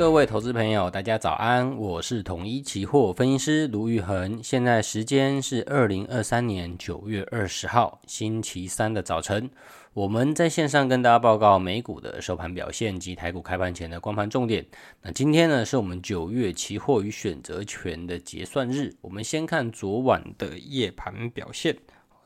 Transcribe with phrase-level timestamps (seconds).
[0.00, 9.50] 各位投资朋友，大家早安，我是统一期货分析师卢玉恒，现在时间是二零二三年九月二十号星期三的早晨，
[9.92, 14.64] 我们在线上跟大家报告美股的收盘表现及台股开盘前的光盘重点。
[15.02, 21.76] 那今天呢，是我们九月期货与选择权的结算日，我们先看昨晚的夜盘表现。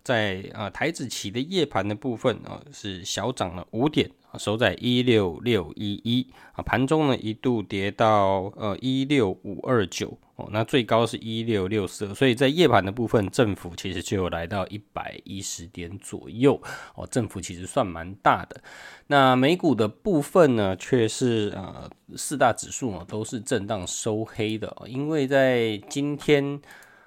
[0.04, 16.60] 在啊台子期的夜盘的部分啊是小涨了五点，收在一六六一一啊，盘中呢一度跌到呃一六五二九哦，那最高是一六六四，所以在夜盘的部分振幅其实就有来到一百一十点左右
[16.94, 18.62] 哦，振幅其实算蛮大的。
[19.06, 26.60] 那美股的部分呢，却是呃四大指数呢都是震荡收黑的，因为在今天。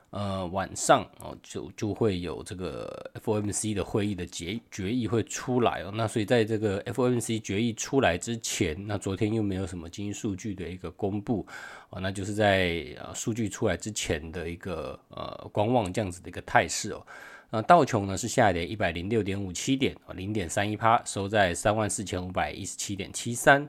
[0.10, 5.92] 呃，晚上哦，就就会有这个 FOMC 的会议的决决议会出来哦。
[5.94, 11.46] 那所以在这个 FOMC 决议出来之前，那昨天又没有什么经济数据的一个公布
[11.90, 17.06] 哦，那就是在呃数据出来之前的一个呃观望这样子的一个态势哦。
[17.50, 23.68] 那道琼呢是下跌一百零六点五七点，零点三一趴，收在三万四千五百一十七点七三。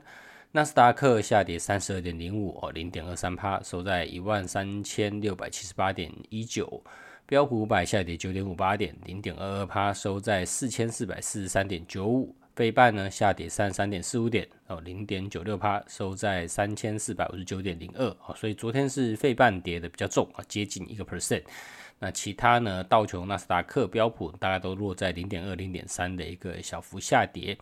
[0.51, 6.83] 纳斯达克下跌三十二点零五哦，零点二三趴，收在一万三千六百七十八点一九。
[7.27, 12.35] 标普五百下跌九点五八点，零点二二趴，收在四千四百四十三点九五。
[12.55, 18.35] 费半呢下跌三十三点四五点哦，零点九六趴，收在三千四百五十九点零二。
[18.35, 21.43] 所以昨天是费半跌的比较重啊，接近一个 percent。
[21.99, 27.55] 那其他呢，道琼、纳斯达克、标普大概都落在零点二、零点三的一个小幅下跌。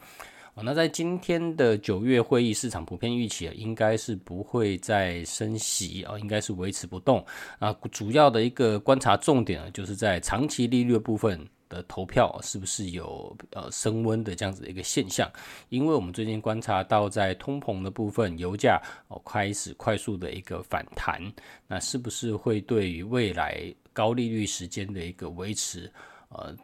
[0.63, 7.23] 那在今天的九月会议，市场普遍预期啊，应该是不会再升息啊，应该是维持不动
[7.59, 7.71] 啊。
[7.91, 15.31] 主要的一个观察重点啊，就是在长期利率部分的投票是不是有呃升温的这样子的一个现象？
[15.69, 21.21] 因为我们最近观察到，在通膨的部分，油价哦开始快速的一个反弹，
[21.67, 23.61] 那是不是会对于未来
[23.93, 25.91] 高利率时间的一个维持
[26.29, 26.55] 呃？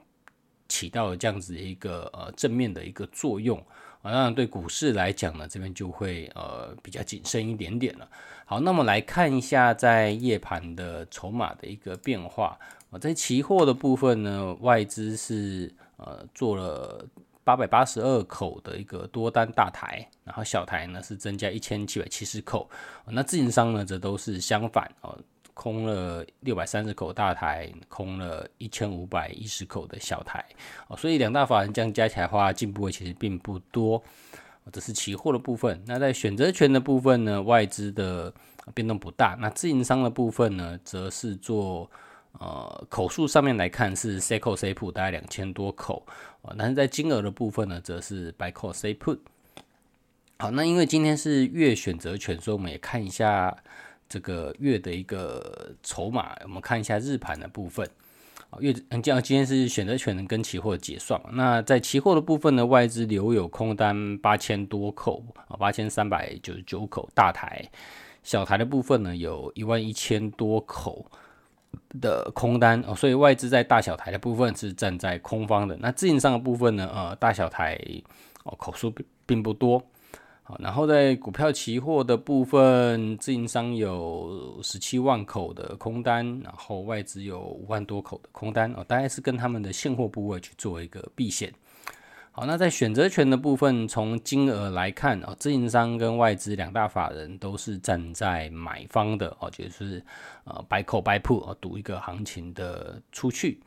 [0.70, 3.64] 起到这样子一个呃正面的一个作用
[4.04, 8.08] 啊，当然对股市来讲呢，这边就会呃比较谨慎一点点了。
[8.46, 12.60] 好，那么来看一下在夜盘的筹码的一个变化
[12.92, 17.04] 啊，在期货的部分呢，外资是呃做了
[17.46, 22.70] 八百八十二口的一个多单大台，然后小台呢是增加一千七百七十口，
[23.06, 25.18] 那自营商呢则都是相反哦。
[25.54, 30.44] 空了六百三十口大台，空了一千五百一十口的小台，
[30.98, 34.02] 所以两大法人这样加起来的话，进步其实并不多。
[34.72, 35.80] 这是期货的部分。
[35.86, 38.34] 那在选择权的部分呢，外资的
[38.74, 39.38] 变动不大。
[39.40, 41.92] 那自营商的部分呢，则是做
[42.40, 46.04] 呃口数上面来看是 sell call sell put 大概两千多口，
[46.58, 49.20] 但是在金额的部分呢，则是 buy call sell put。
[50.40, 53.56] 好，那因为今天是月选择权，所以我们也看一下。
[54.14, 57.84] 这个月的一个筹码，我们看一下日盘的部分。
[58.60, 61.32] 月嗯，这样今天是选择权跟期货结算嘛？
[61.34, 67.68] 那在期货的部分呢，外资留有空单八千多口啊，八千三百九十九口大台，
[68.22, 71.04] 小台的部分呢，有一万一千多口
[72.00, 75.76] 的空单哦，所以外资在大小台的部分是站在空方的。
[75.82, 77.76] 那自营商的部分呢，呃，大小台
[78.44, 78.94] 哦口数
[79.26, 79.84] 并不多。
[80.60, 91.54] 然后在股票期货的部分，自营商有十七万口的空单，然后外资有五万多口的空单哦，大概是跟他们的现货部位去做一个避险。
[92.32, 100.04] 好，那在选择权的部分，从金额来看啊，自营商跟外资两大法人都是站在买方的哦，就是
[100.44, 103.60] 呃 buy call buy put 啊，赌一个行情的出去。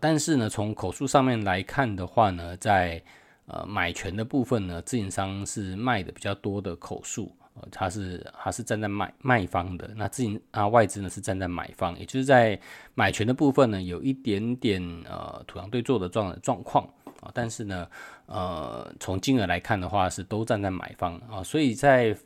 [0.00, 3.02] 但是呢，从口数上面来看的话呢，在
[3.46, 12.58] 呃，买权的部分呢，自营商是卖的比较多的口数，呃，他是它是站在卖卖方的，那自营啊外资呢是站在买方，也就是在
[12.94, 16.88] 买权的部分呢，有一点点呃土洋对做的状状况
[17.20, 17.86] 啊，但是呢，
[18.24, 22.16] 呃，从金额来看的话是都站在买方啊，所以在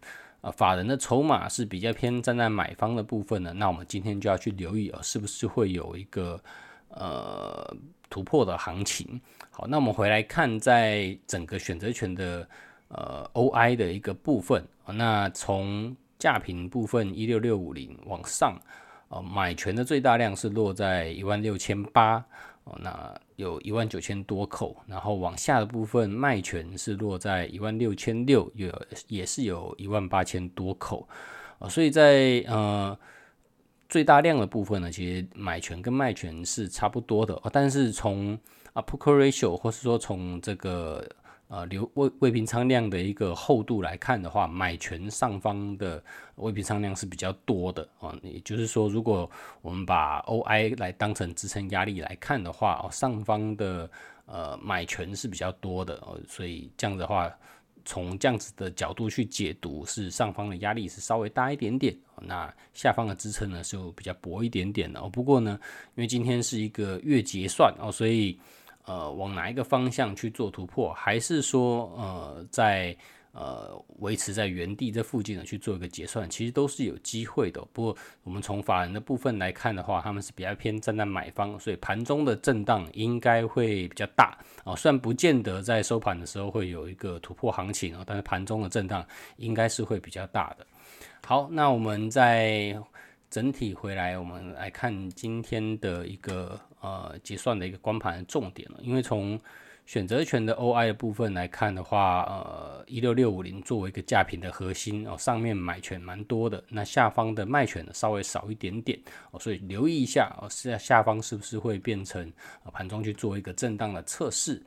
[0.40, 6.40] 呃法人的筹码是比较偏站在买方的部分呢，那我们今天就要去留意啊，是不是会有一个
[6.90, 7.76] 呃。
[8.10, 9.20] 突破的行情，
[9.50, 12.48] 好，那我们回来看，在整个选择权的
[12.88, 18.58] 呃 OI 的一个部分，那从价平部分一六六五零往上，
[19.10, 22.24] 呃，买权的最大量是落在一万六千八，
[22.64, 28.72] 哦，那有一万九千多口，然后往下的部分卖权是落在一万六千六，有
[29.06, 31.06] 也是有一万八千多口，
[31.58, 32.98] 啊，所以在呃。
[33.88, 38.38] 最大量的部分呢，其实买权跟卖权是差不多的，但是从
[38.74, 41.08] 啊，put ratio 或是说从这个
[41.48, 46.02] 呃流未未平仓量的一个厚度来看的话，买权上方的
[46.34, 48.14] 未平仓量是比较多的啊。
[48.22, 49.28] 也就是说，如果
[49.62, 53.90] 我们把 OI 来当成支撑压力来看的话，哦，上方的
[54.26, 57.34] 呃买权是比较多的哦，所以这样的话。
[57.88, 65.08] 从这样子的角度去解读，是上方的压力是稍微大一点点，那下方的支撑呢就比较薄一点点的哦。
[65.08, 65.58] 不过呢，
[65.94, 68.38] 因为今天是一个月结算哦，所以
[68.84, 72.94] 呃，往哪一个方向去做突破，还是说呃在。
[73.32, 77.60] 呃，维持在原地这附近呢去做一个结算，其实都是有机会的。
[77.72, 84.74] 不过，我们从法人的部分来看的话，他们是比较偏站在买方，所以盘中的震荡应该会比较大啊。
[84.74, 90.66] 虽然不见得在收盘的时候会有一个突破行情啊，但是盘中的震荡应该是会比较大的。
[91.24, 92.76] 好，那我们再
[93.30, 99.38] 整体回来，我们来看今天的一个呃结算的一个光盘的重点了，因为从
[99.84, 108.98] 选择权的 OI 的部分来看的话，呃，一六六五零作为一个价品的核心哦，上面买权蛮多的，那下方的卖权呢稍微少一点点
[109.30, 112.32] 哦，所以留意一下哦，下下方是不是会变成
[112.72, 114.62] 盘中去做一个震荡的测试，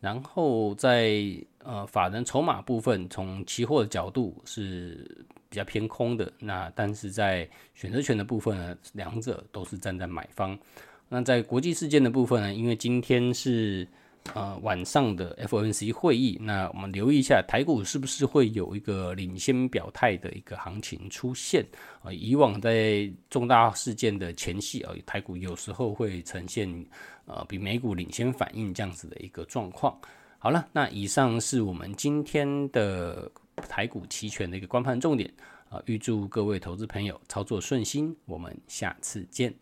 [0.00, 1.22] 然后在
[1.64, 10.58] 呃法人筹码部分，从期货的角度是比较偏空的，那但是在选择权的部分呢，两者都是站在买方。
[11.08, 13.86] 那在国际事件的部分呢，因为今天是
[14.34, 21.66] 呃，晚上的 FOMC 会议，那我们留意一下台股是不是会有一个领先表态的一个行情出现
[22.02, 22.12] 啊？
[22.12, 26.72] 以往在重大事件的前夕啊，台股有时候会呈现
[27.26, 29.98] 呃比美股领先反应这样子的一个状况。
[30.38, 33.30] 好了，那以上是我们今天的
[33.68, 35.30] 台股期权的一个观盘重点
[35.68, 39.61] 啊，预祝各位投资朋友操作顺心，我们下次见。